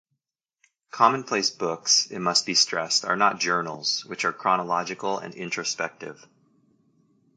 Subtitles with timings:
[0.89, 6.27] Commonplace books, it must be stressed, are not journals, which are chronological and introspective.